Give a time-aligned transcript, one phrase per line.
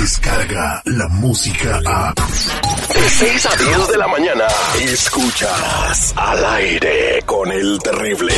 [0.00, 2.14] llega la música a...
[2.14, 4.46] De 6 a 10 de la mañana,
[4.80, 8.32] escuchas al aire con el terrible.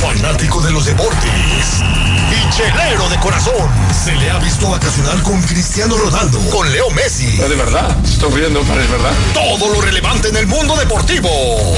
[0.00, 1.82] Fanático de los deportes.
[2.30, 3.68] Y chelero de corazón.
[4.04, 6.38] Se le ha visto vacacionar con Cristiano Ronaldo.
[6.50, 7.38] Con Leo Messi.
[7.38, 9.12] de verdad, estoy riendo, pero es verdad.
[9.32, 11.30] Todo lo relevante en el mundo deportivo.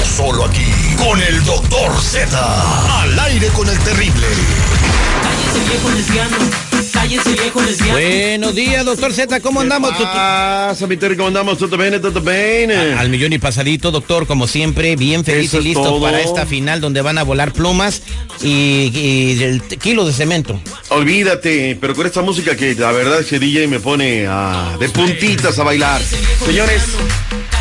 [0.05, 0.67] Solo aquí.
[0.97, 3.01] Con el Doctor Z.
[3.03, 4.27] Al aire con el terrible.
[5.23, 6.68] Cállese viejo lesbiano.
[7.09, 7.93] Cállese viejo lesbiano.
[7.95, 9.93] Buenos días, doctor Z, ¿cómo andamos?
[9.93, 11.57] Pasa, mi Terry, ¿cómo andamos?
[11.57, 11.99] ¿Todo bien?
[12.03, 12.71] ¿Todo bien?
[12.71, 16.03] Al millón y pasadito, doctor, como siempre, bien feliz Eso y listo todo.
[16.03, 18.03] para esta final donde van a volar plumas
[18.43, 20.61] y, y el kilo de cemento.
[20.91, 24.91] Olvídate, pero con esta música que la verdad es que DJ me pone a- de
[24.91, 26.03] puntitas a bailar.
[26.45, 26.83] Señores,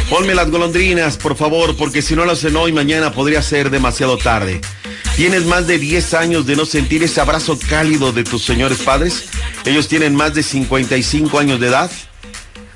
[0.09, 4.17] ponme las golondrinas, por favor, porque si no lo hacen hoy, mañana podría ser demasiado
[4.17, 4.61] tarde.
[5.15, 9.25] ¿Tienes más de 10 años de no sentir ese abrazo cálido de tus señores padres?
[9.65, 11.91] Ellos tienen más de 55 años de edad.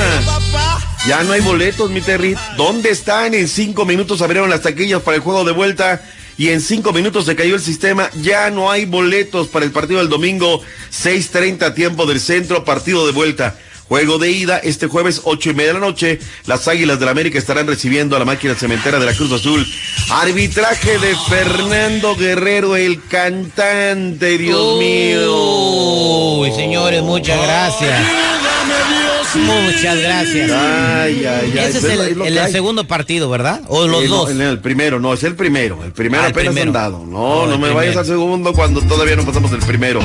[1.08, 2.36] Ya no hay boletos, mi Terry.
[2.58, 3.34] ¿Dónde están?
[3.34, 6.02] En cinco minutos abrieron las taquillas para el juego de vuelta
[6.38, 8.10] y en cinco minutos se cayó el sistema.
[8.22, 13.14] Ya no hay boletos para el partido del domingo, 6:30 tiempo del centro, partido de
[13.14, 13.58] vuelta.
[13.88, 16.20] Juego de ida este jueves ocho y media de la noche.
[16.46, 19.68] Las Águilas del América estarán recibiendo a la máquina cementera de la Cruz Azul.
[20.10, 26.40] Arbitraje de Fernando Guerrero, el cantante, Dios mío.
[26.40, 28.31] Uy, señores, muchas gracias.
[29.36, 30.52] Muchas gracias.
[30.52, 31.58] Ay, ay, ay.
[31.60, 33.62] Ese es Es el, segundo partido, ¿verdad?
[33.68, 34.30] O los Eh, no, dos.
[34.32, 35.84] el, el primero, no, es el primero.
[35.84, 36.70] El primero Ah, el apenas primero.
[36.70, 36.98] han dado.
[37.06, 37.76] No, No, no, me primero.
[37.76, 40.00] vayas al segundo cuando todavía no pasamos del primero.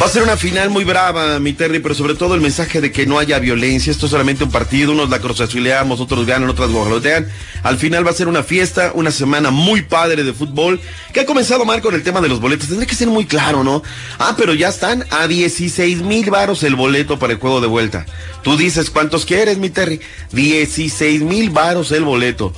[0.00, 2.92] Va a ser una final muy brava, mi Terry, pero sobre todo el mensaje de
[2.92, 3.90] que no haya violencia.
[3.90, 4.92] Esto es solamente un partido.
[4.92, 7.26] Unos la cruzazuleamos, otros ganan, otras guajolotean.
[7.62, 10.80] Al final va a ser una fiesta, una semana muy padre de fútbol,
[11.12, 12.68] que ha comenzado mal con el tema de los boletos.
[12.68, 13.82] Tendría que ser muy claro, ¿no?
[14.18, 18.04] Ah, pero ya están a 16 mil varos el boleto para el juego de vuelta.
[18.44, 20.00] Tú dices cuántos quieres, mi Terry.
[20.32, 22.52] 16 mil varos el boleto.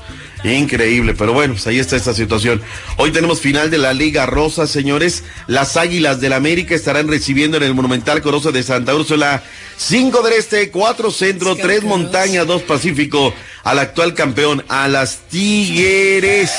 [0.45, 2.61] Increíble, pero bueno, pues ahí está esta situación.
[2.99, 5.25] Hoy tenemos final de la Liga Rosa, señores.
[5.47, 9.43] Las Águilas del América estarán recibiendo en el Monumental Corozo de Santa Úrsula
[9.77, 13.33] 5 del Este, 4 Centro, 3 Montaña, 2 Pacífico,
[13.65, 16.51] al actual campeón, a las Tigres.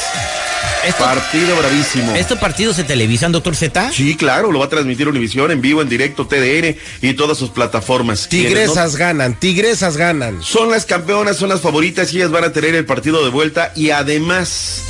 [0.88, 2.16] Esto- Partido bravísimo.
[2.16, 3.92] ¿Estos partidos se televisan, doctor Z?
[3.92, 7.50] Sí, claro, lo va a transmitir Univisión en vivo, en directo, TDN y todas sus
[7.50, 8.28] plataformas.
[8.30, 10.42] Tigresas ganan, tigresas ganan.
[10.44, 13.72] Son las campeonas, son las favoritas y ellas van a tener el partido de vuelta
[13.76, 14.84] y además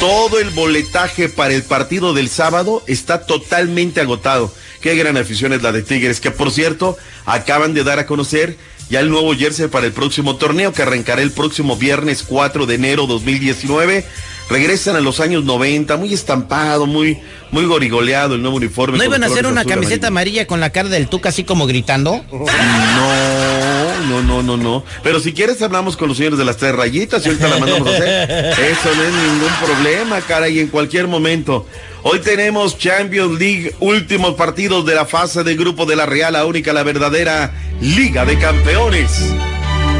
[0.00, 4.52] todo el boletaje para el partido del sábado está totalmente agotado.
[4.80, 8.56] Qué gran afición es la de Tigres, que por cierto acaban de dar a conocer
[8.90, 12.74] ya el nuevo jersey para el próximo torneo que arrancará el próximo viernes 4 de
[12.74, 14.04] enero 2019.
[14.48, 17.18] Regresan a los años 90, muy estampado, muy,
[17.50, 18.98] muy gorigoleado el nuevo uniforme.
[18.98, 21.66] ¿No iban a hacer una azul, camiseta amarilla con la cara del Tuca así como
[21.66, 22.24] gritando?
[22.30, 24.84] No, no, no, no, no.
[25.02, 27.88] Pero si quieres hablamos con los señores de las tres rayitas y ahorita la mandamos
[27.88, 28.30] a hacer.
[28.60, 31.66] Eso no es ningún problema, cara, y en cualquier momento.
[32.02, 36.44] Hoy tenemos Champions League, últimos partidos de la fase de grupo de la Real, la
[36.44, 39.22] única, la verdadera Liga de Campeones.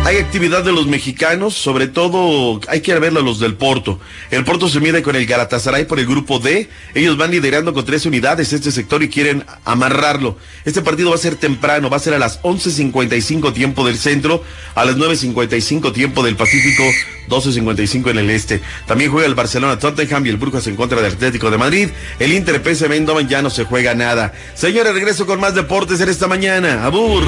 [0.04, 4.00] Hay actividad de los mexicanos, sobre todo hay que verlo a los del Porto.
[4.32, 6.69] El Porto se mide con el Galatasaray por el grupo D.
[6.94, 10.37] Ellos van liderando con tres unidades este sector y quieren amarrarlo.
[10.64, 14.43] Este partido va a ser temprano, va a ser a las 11.55 tiempo del centro,
[14.75, 16.82] a las 9.55 tiempo del Pacífico,
[17.28, 18.60] 12.55 en el este.
[18.88, 21.88] También juega el Barcelona Tottenham y el Brujas en contra del Atlético de Madrid.
[22.19, 24.32] El Inter PSV Eindhoven ya no se juega nada.
[24.55, 26.84] Señores, regreso con más deportes en esta mañana.
[26.84, 27.22] Abur.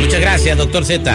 [0.00, 1.14] Muchas gracias, doctor Z.